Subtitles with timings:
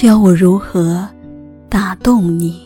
[0.00, 1.06] 教我如何
[1.68, 2.58] 打动你。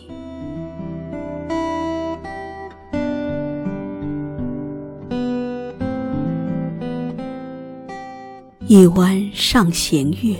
[8.67, 10.37] 一弯上弦月，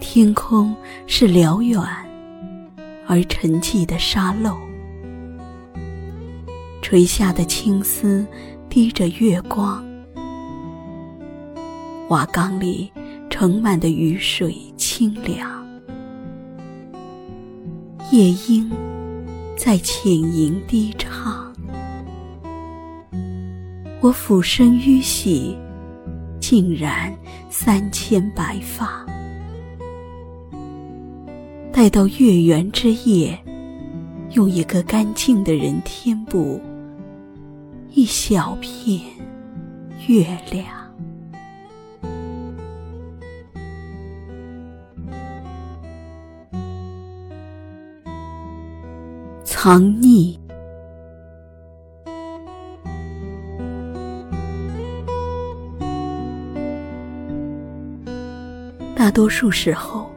[0.00, 0.74] 天空
[1.06, 1.80] 是辽远
[3.06, 4.56] 而沉寂的沙漏，
[6.82, 8.26] 垂下的青丝
[8.68, 9.84] 滴着月光，
[12.08, 12.90] 瓦缸里。
[13.36, 15.66] 盛满的雨水清凉，
[18.12, 18.70] 夜莺
[19.56, 21.52] 在浅吟低唱。
[24.00, 25.58] 我俯身淤洗，
[26.38, 27.12] 竟然
[27.50, 29.04] 三千白发。
[31.72, 33.36] 待到月圆之夜，
[34.30, 36.60] 用一个干净的人填补
[37.90, 39.00] 一小片
[40.06, 40.83] 月亮。
[49.64, 50.38] 藏匿。
[58.94, 60.10] 大多数时候，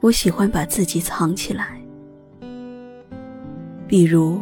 [0.00, 1.78] 我喜欢把自己藏起来，
[3.86, 4.40] 比如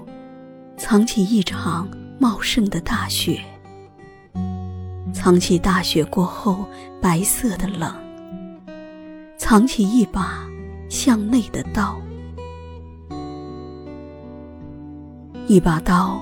[0.77, 1.89] 藏起一场
[2.21, 3.41] 茂盛的大雪，
[5.13, 6.65] 藏起大雪过后
[7.01, 7.93] 白色的冷，
[9.37, 10.49] 藏起一把
[10.89, 12.01] 向内的刀。
[15.53, 16.19] 一把刀，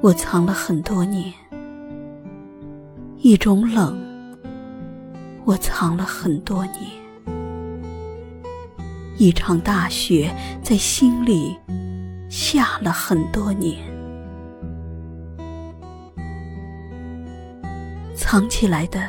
[0.00, 1.32] 我藏了很多年；
[3.18, 3.96] 一种冷，
[5.44, 6.74] 我藏了很多年；
[9.18, 11.56] 一场大雪，在心里
[12.28, 13.78] 下了很多年。
[18.16, 19.00] 藏起来的，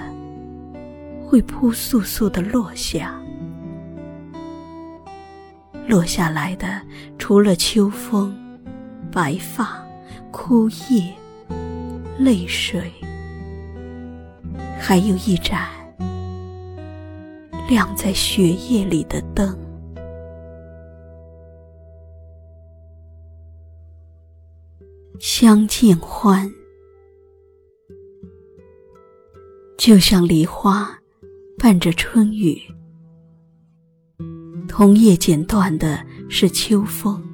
[1.25, 3.09] 会扑簌簌的落下；
[5.87, 6.80] 落下来的，
[7.17, 8.48] 除了秋风。
[9.11, 9.86] 白发、
[10.31, 11.14] 枯叶、
[12.17, 12.92] 泪水，
[14.80, 15.67] 还有一盏
[17.67, 19.58] 亮在雪夜里的灯。
[25.20, 26.49] 相见欢，
[29.77, 30.97] 就像梨花
[31.58, 32.61] 伴着春雨，
[34.67, 37.28] 桐叶剪断的是秋风。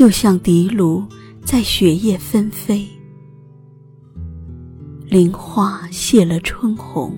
[0.00, 1.04] 就像笛炉
[1.44, 2.88] 在雪夜纷飞，
[5.06, 7.14] 林花谢了春红，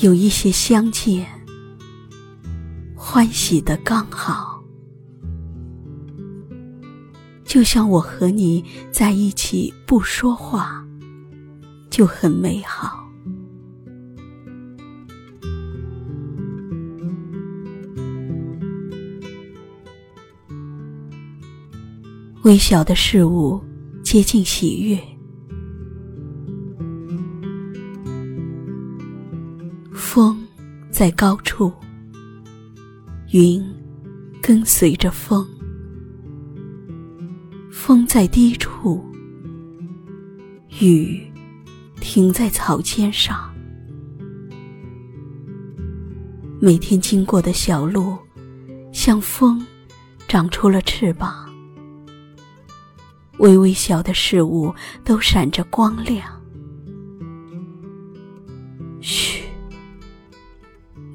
[0.00, 1.26] 有一些相见，
[2.94, 4.64] 欢喜的刚好。
[7.44, 10.82] 就像我和你在一起不说话，
[11.90, 13.05] 就很美好。
[22.46, 23.60] 微小的事物
[24.04, 24.96] 接近喜悦，
[29.92, 30.46] 风
[30.88, 31.72] 在高处，
[33.32, 33.60] 云
[34.40, 35.44] 跟随着风；
[37.68, 39.04] 风在低处，
[40.80, 41.20] 雨
[42.00, 43.52] 停在草尖上。
[46.60, 48.16] 每天经过的小路，
[48.92, 49.66] 像风
[50.28, 51.44] 长出了翅膀。
[53.38, 54.74] 微微小的事物
[55.04, 56.24] 都闪着光亮。
[59.00, 59.44] 嘘，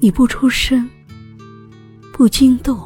[0.00, 0.88] 你不出声，
[2.12, 2.78] 不惊动，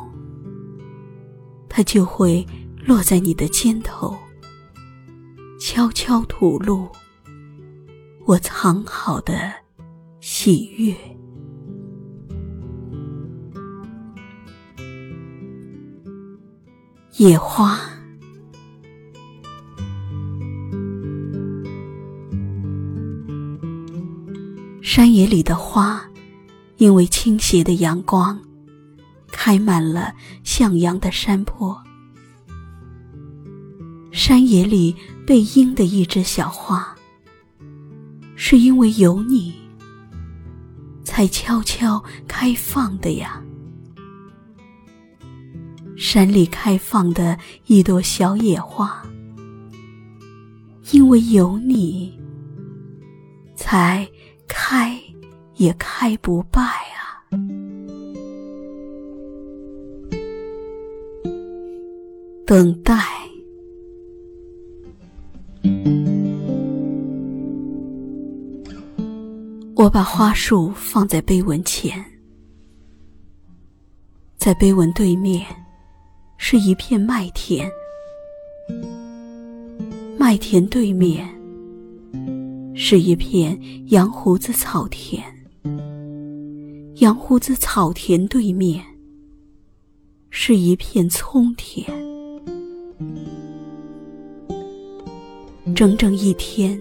[1.68, 2.44] 它就会
[2.84, 4.16] 落在你的肩头，
[5.60, 6.88] 悄悄吐露
[8.24, 9.52] 我藏好的
[10.20, 10.96] 喜悦。
[17.18, 17.95] 野花。
[24.86, 26.00] 山野里的花，
[26.76, 28.40] 因为倾斜的阳光，
[29.32, 31.76] 开满了向阳的山坡。
[34.12, 34.94] 山野里
[35.26, 36.94] 被阴的一枝小花，
[38.36, 39.56] 是因为有你，
[41.02, 43.42] 才悄悄开放的呀。
[45.96, 47.36] 山里开放的
[47.66, 49.04] 一朵小野花，
[50.92, 52.16] 因为有你，
[53.56, 54.08] 才。
[54.68, 55.00] 开，
[55.54, 57.22] 也开不败啊！
[62.44, 63.00] 等待，
[69.76, 72.04] 我把花束放在碑文前，
[74.36, 75.46] 在碑文对面
[76.38, 77.70] 是一片麦田，
[80.18, 81.24] 麦田对面
[82.78, 85.22] 是一片羊胡子草田，
[86.96, 88.84] 羊胡子草田对面
[90.28, 91.86] 是一片葱田，
[95.74, 96.78] 整整一天。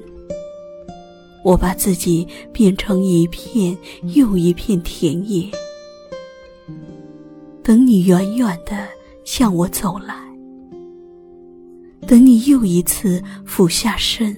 [1.45, 3.77] 我把自己变成一片
[4.15, 5.50] 又一片田野，
[7.63, 8.86] 等你远远的
[9.24, 10.13] 向我走来，
[12.06, 14.36] 等你又一次俯下身，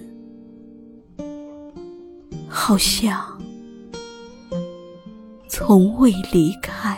[2.59, 3.23] 好像
[5.47, 6.97] 从未离开。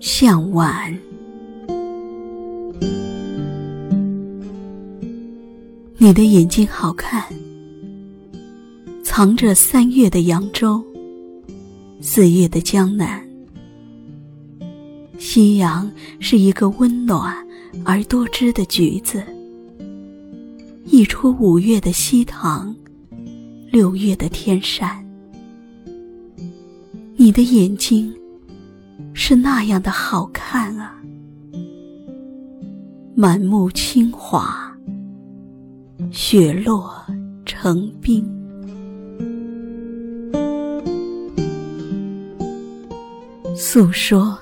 [0.00, 0.92] 向晚。
[5.96, 7.24] 你的眼睛好看，
[9.04, 10.84] 藏着三月的扬州，
[12.00, 13.24] 四月的江南。
[15.16, 15.88] 夕阳
[16.18, 17.34] 是一个温暖
[17.84, 19.22] 而多汁的橘子，
[20.92, 22.76] 溢出五月的西塘，
[23.70, 25.02] 六月的天山。
[27.16, 28.14] 你的眼睛
[29.14, 30.94] 是那样的好看啊，
[33.14, 34.70] 满目清华。
[36.10, 36.92] 雪落
[37.46, 38.22] 成冰，
[43.56, 44.38] 诉说。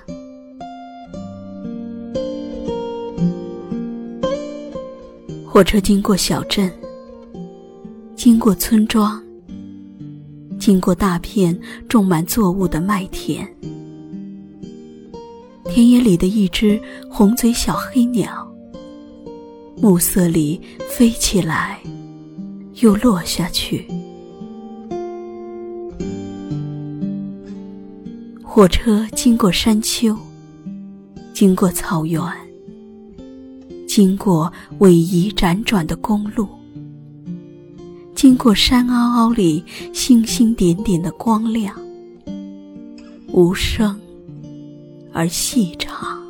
[5.61, 6.73] 火车经过小镇，
[8.17, 9.23] 经过村庄，
[10.59, 11.55] 经过大片
[11.87, 13.47] 种满作物的麦田，
[15.67, 16.81] 田野里的一只
[17.11, 18.51] 红嘴小黑鸟。
[19.77, 20.59] 暮色里
[20.89, 21.79] 飞起来，
[22.77, 23.87] 又落下去。
[28.43, 30.17] 火车经过山丘，
[31.35, 32.23] 经过草原，
[33.93, 36.47] 经过逶迤辗转的公路，
[38.15, 41.75] 经过山凹凹里星星点点的光亮，
[43.33, 44.01] 无声
[45.13, 46.23] 而细长。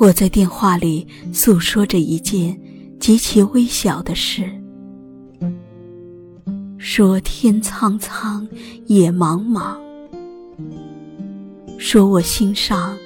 [0.00, 2.60] 我在电话里诉说着一件
[2.98, 4.42] 极其微小的事，
[6.78, 8.44] 说天苍苍，
[8.86, 9.76] 野茫茫，
[11.86, 12.96] 说我心上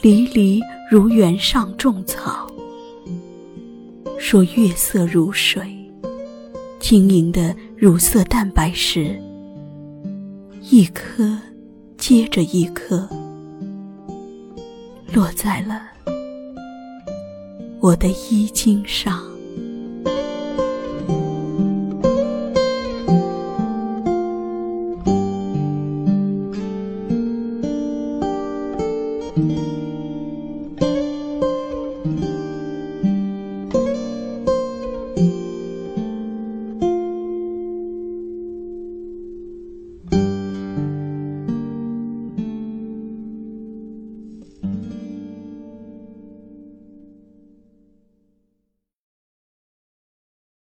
[0.00, 0.58] 离离
[0.90, 2.50] 如原上种草，
[4.18, 5.62] 说月色如水，
[6.80, 9.20] 晶莹的乳色蛋白石，
[10.70, 11.38] 一颗
[11.98, 13.06] 接着一颗
[15.12, 15.82] 落在了。
[17.78, 19.22] 我的衣襟上，